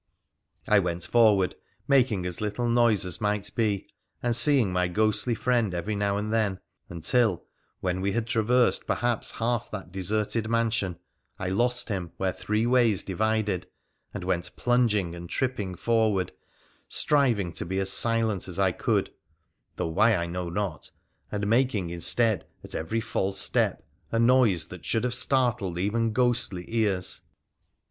[0.67, 1.53] I went forward,
[1.87, 3.87] making as little noise as might be,
[4.23, 7.43] and seeing my ghostly friend every now and then, until,
[7.81, 10.97] when we had traversed perhaps half that deserted mansion,
[11.37, 13.67] I lost him where three ways divided,
[14.11, 16.31] and went plunging and trip ping forward,
[16.89, 19.11] striving to be as silent as I could—
[19.75, 20.89] though why I know not—
[21.31, 26.65] and making instead at every false step a noise that should have startled even ghostly
[26.69, 27.21] ears.